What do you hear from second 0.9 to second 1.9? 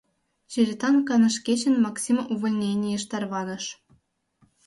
каныш кечын